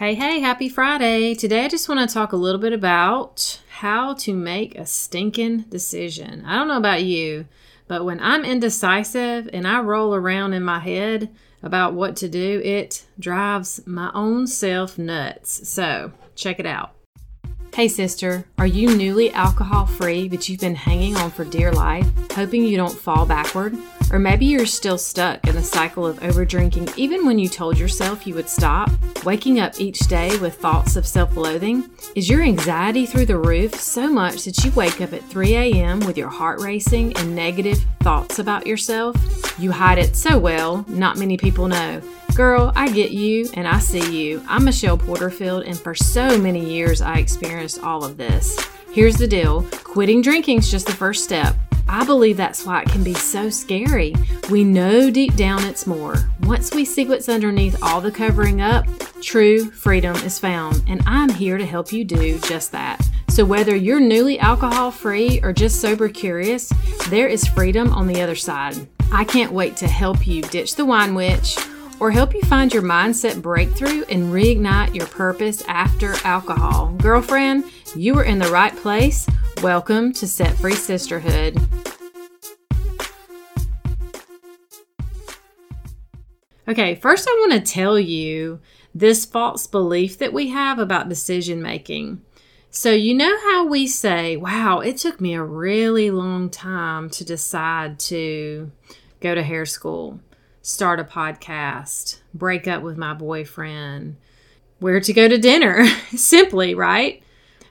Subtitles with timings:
[0.00, 1.34] Hey, hey, happy Friday.
[1.34, 5.66] Today I just want to talk a little bit about how to make a stinking
[5.68, 6.42] decision.
[6.46, 7.44] I don't know about you,
[7.86, 11.28] but when I'm indecisive and I roll around in my head
[11.62, 15.68] about what to do, it drives my own self nuts.
[15.68, 16.94] So, check it out.
[17.72, 22.04] Hey, sister, are you newly alcohol free, but you've been hanging on for dear life,
[22.32, 23.76] hoping you don't fall backward?
[24.10, 28.26] Or maybe you're still stuck in a cycle of overdrinking even when you told yourself
[28.26, 28.90] you would stop?
[29.24, 31.88] Waking up each day with thoughts of self loathing?
[32.16, 36.00] Is your anxiety through the roof so much that you wake up at 3 a.m.
[36.00, 39.16] with your heart racing and negative thoughts about yourself?
[39.60, 42.02] You hide it so well, not many people know.
[42.40, 44.42] Girl, I get you and I see you.
[44.48, 48.58] I'm Michelle Porterfield, and for so many years I experienced all of this.
[48.90, 51.54] Here's the deal quitting drinking is just the first step.
[51.86, 54.14] I believe that's why it can be so scary.
[54.48, 56.30] We know deep down it's more.
[56.44, 58.86] Once we see what's underneath all the covering up,
[59.20, 63.06] true freedom is found, and I'm here to help you do just that.
[63.28, 66.72] So, whether you're newly alcohol free or just sober curious,
[67.10, 68.88] there is freedom on the other side.
[69.12, 71.58] I can't wait to help you ditch the wine witch
[72.00, 76.94] or help you find your mindset breakthrough and reignite your purpose after alcohol.
[76.98, 79.28] Girlfriend, you are in the right place.
[79.62, 81.58] Welcome to Set Free Sisterhood.
[86.66, 88.60] Okay, first I want to tell you
[88.94, 92.22] this false belief that we have about decision making.
[92.70, 97.24] So, you know how we say, wow, it took me a really long time to
[97.24, 98.70] decide to
[99.18, 100.20] go to hair school,
[100.62, 104.16] start a podcast, break up with my boyfriend,
[104.78, 105.86] where to go to dinner,
[106.16, 107.22] simply, right?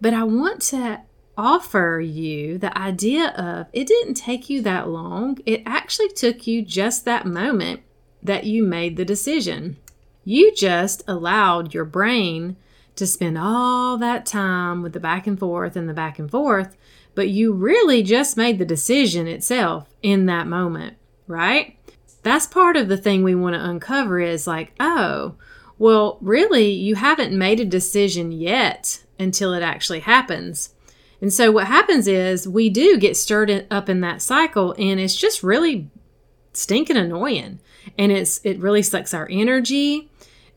[0.00, 1.02] But I want to
[1.36, 5.38] offer you the idea of it didn't take you that long.
[5.46, 7.80] It actually took you just that moment
[8.22, 9.78] that you made the decision.
[10.24, 12.56] You just allowed your brain
[12.96, 16.76] to spend all that time with the back and forth and the back and forth,
[17.14, 20.96] but you really just made the decision itself in that moment,
[21.26, 21.78] right?
[22.22, 25.34] That's part of the thing we want to uncover is like, oh,
[25.78, 30.74] well, really, you haven't made a decision yet until it actually happens.
[31.20, 35.16] And so what happens is we do get stirred up in that cycle and it's
[35.16, 35.90] just really
[36.52, 37.60] stinking annoying
[37.96, 40.09] and it's it really sucks our energy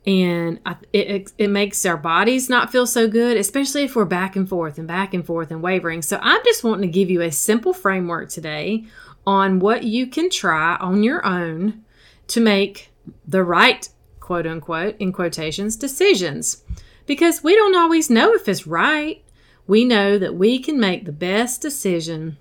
[0.06, 0.60] and
[0.92, 4.78] it, it makes our bodies not feel so good especially if we're back and forth
[4.78, 6.02] and back and forth and wavering.
[6.02, 8.86] So i'm just wanting to give you a simple framework today
[9.26, 11.84] on what you can try on your own
[12.28, 12.92] to make
[13.28, 13.88] the right
[14.20, 16.64] quote unquote in quotations decisions.
[17.06, 19.24] Because we don't always know if it's right.
[19.68, 22.38] We know that we can make the best decision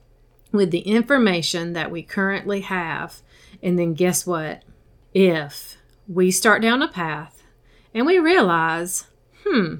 [0.52, 3.20] with the information that we currently have.
[3.62, 4.62] And then guess what?
[5.12, 5.76] If
[6.08, 7.41] we start down a path
[7.94, 9.06] and we realize,
[9.44, 9.76] hmm,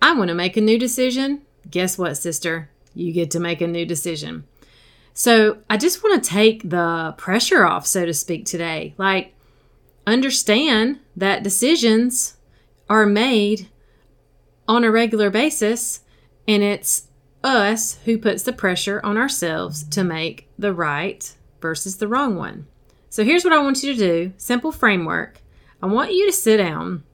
[0.00, 2.70] I want to make a new decision, guess what, sister?
[2.94, 4.44] You get to make a new decision.
[5.14, 8.94] So I just want to take the pressure off, so to speak, today.
[8.98, 9.34] Like,
[10.06, 12.36] understand that decisions
[12.88, 13.68] are made
[14.66, 16.00] on a regular basis,
[16.48, 17.08] and it's
[17.44, 22.66] us who puts the pressure on ourselves to make the right versus the wrong one.
[23.10, 25.40] So here's what I want you to do simple framework.
[25.82, 27.04] I want you to sit down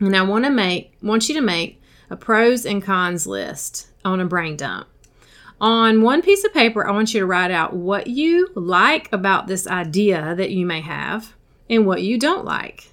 [0.00, 4.20] and I want to make want you to make a pros and cons list on
[4.20, 4.88] a brain dump.
[5.60, 9.46] On one piece of paper, I want you to write out what you like about
[9.46, 11.34] this idea that you may have
[11.70, 12.92] and what you don't like.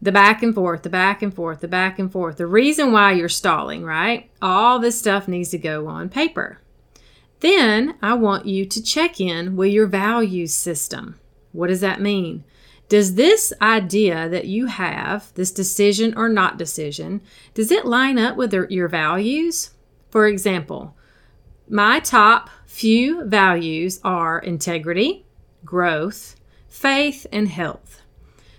[0.00, 2.36] The back and forth, the back and forth, the back and forth.
[2.36, 4.30] The reason why you're stalling, right?
[4.40, 6.60] All this stuff needs to go on paper.
[7.40, 11.18] Then I want you to check in with your values system.
[11.52, 12.44] What does that mean?
[12.88, 17.20] Does this idea that you have, this decision or not decision,
[17.54, 19.70] does it line up with your values?
[20.10, 20.96] For example,
[21.68, 25.26] my top few values are integrity,
[25.64, 28.02] growth, faith, and health.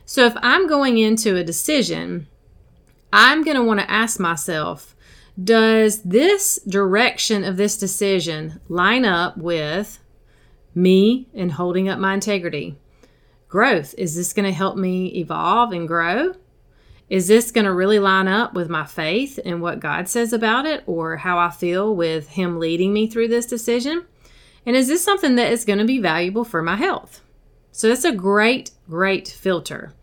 [0.05, 2.27] So if I'm going into a decision,
[3.11, 4.95] I'm going to want to ask myself,
[5.41, 9.99] does this direction of this decision line up with
[10.75, 12.77] me and holding up my integrity.
[13.49, 13.95] Growth.
[13.97, 16.33] Is this going to help me evolve and grow?
[17.09, 20.67] Is this going to really line up with my faith and what God says about
[20.67, 24.05] it or how I feel with Him leading me through this decision?
[24.65, 27.21] And is this something that is going to be valuable for my health?
[27.71, 29.93] So that's a great, great filter.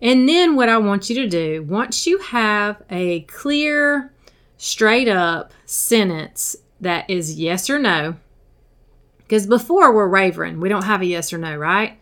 [0.00, 4.12] And then what I want you to do, once you have a clear,
[4.56, 8.16] straight up sentence that is yes or no,
[9.18, 11.98] because before we're wavering, we don't have a yes or no, right?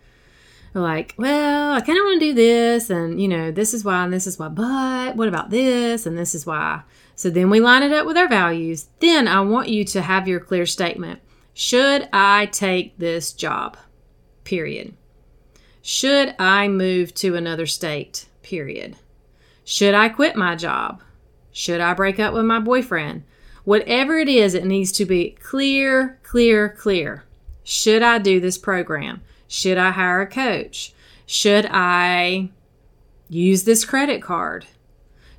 [0.75, 4.05] Like, well, I kind of want to do this, and you know, this is why,
[4.05, 6.83] and this is why, but what about this, and this is why.
[7.15, 8.89] So then we line it up with our values.
[9.01, 11.21] Then I want you to have your clear statement.
[11.53, 13.77] Should I take this job?
[14.45, 14.95] Period.
[15.83, 18.27] Should I move to another state?
[18.43, 18.97] Period.
[19.65, 21.03] Should I quit my job?
[21.53, 23.25] Should I break up with my boyfriend?
[23.65, 27.25] Whatever it is, it needs to be clear, clear, clear.
[27.63, 29.23] Should I do this program?
[29.53, 30.95] Should I hire a coach?
[31.27, 32.51] Should I
[33.29, 34.65] use this credit card?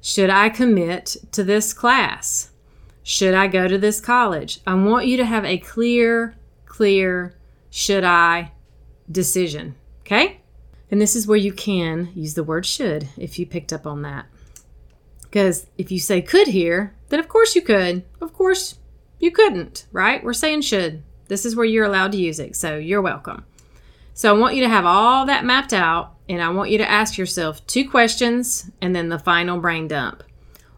[0.01, 2.51] Should I commit to this class?
[3.03, 4.59] Should I go to this college?
[4.67, 6.35] I want you to have a clear,
[6.65, 7.37] clear
[7.69, 8.51] should I
[9.09, 9.75] decision.
[10.01, 10.41] Okay?
[10.91, 14.01] And this is where you can use the word should if you picked up on
[14.01, 14.25] that.
[15.21, 18.03] Because if you say could here, then of course you could.
[18.19, 18.77] Of course
[19.21, 20.21] you couldn't, right?
[20.21, 21.01] We're saying should.
[21.29, 22.57] This is where you're allowed to use it.
[22.57, 23.45] So you're welcome.
[24.21, 26.87] So I want you to have all that mapped out and I want you to
[26.87, 30.21] ask yourself two questions and then the final brain dump.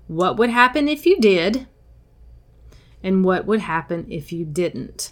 [0.07, 1.67] What would happen if you did?
[3.03, 5.11] And what would happen if you didn't?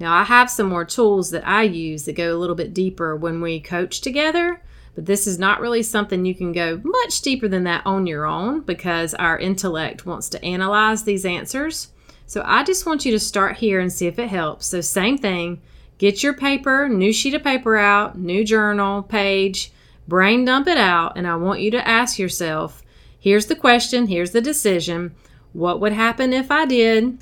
[0.00, 3.14] Now, I have some more tools that I use that go a little bit deeper
[3.14, 4.62] when we coach together,
[4.94, 8.24] but this is not really something you can go much deeper than that on your
[8.24, 11.92] own because our intellect wants to analyze these answers.
[12.26, 14.64] So I just want you to start here and see if it helps.
[14.64, 15.60] So, same thing
[15.98, 19.72] Get your paper, new sheet of paper out, new journal, page,
[20.06, 22.82] brain dump it out, and I want you to ask yourself
[23.18, 25.14] here's the question, here's the decision.
[25.52, 27.18] What would happen if I did?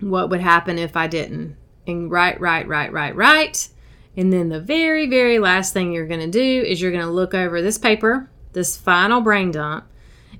[0.00, 1.56] What would happen if I didn't?
[1.86, 3.68] And write, write, write, write, write.
[4.16, 7.10] And then the very, very last thing you're going to do is you're going to
[7.10, 9.86] look over this paper, this final brain dump,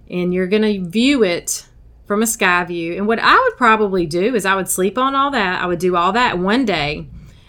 [0.08, 1.66] and you're going to view it
[2.06, 2.96] from a sky view.
[2.96, 5.60] And what I would probably do is I would sleep on all that.
[5.60, 7.08] I would do all that one day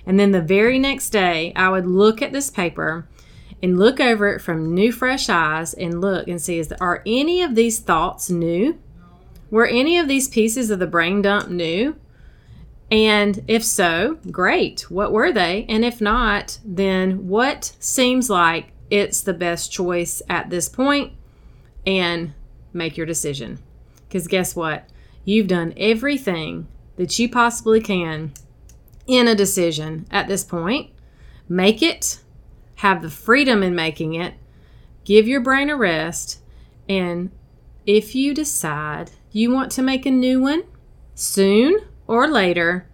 [0.10, 3.08] and then the very next day, I would look at this paper
[3.62, 7.44] and look over it from new, fresh eyes and look and see is are any
[7.44, 8.80] of these thoughts new?
[9.52, 11.96] Were any of these pieces of the brain dump new?
[12.90, 14.90] And if so, great.
[14.90, 15.68] What were they?
[15.70, 21.14] And if not, then what seems like it's the best choice at this point?
[21.86, 22.34] And
[22.74, 23.60] make your decision.
[24.08, 24.90] Because guess what?
[25.24, 28.34] You've done everything that you possibly can
[29.10, 30.92] in a decision at this point.
[31.50, 32.20] Make it,
[32.76, 34.36] have the freedom in making it,
[35.04, 36.40] give your brain a rest,
[36.88, 37.32] and
[37.88, 40.64] if you decide you want to make a new one
[41.16, 42.88] soon or later,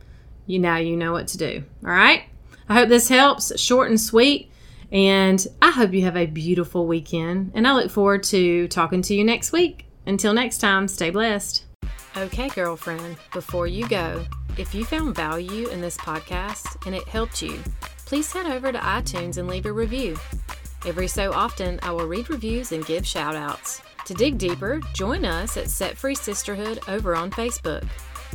[0.48, 1.64] you now you know what to do.
[1.84, 2.24] All right?
[2.70, 4.50] I hope this helps, short and sweet,
[4.92, 9.14] and I hope you have a beautiful weekend, and I look forward to talking to
[9.14, 9.86] you next week.
[10.06, 11.66] Until next time, stay blessed.
[12.16, 14.24] Okay, girlfriend, before you go,
[14.58, 17.60] if you found value in this podcast and it helped you,
[18.06, 20.18] please head over to iTunes and leave a review.
[20.86, 23.82] Every so often, I will read reviews and give shout outs.
[24.06, 27.88] To dig deeper, join us at Set Free Sisterhood over on Facebook.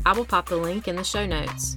[0.04, 1.76] I will pop the link in the show notes.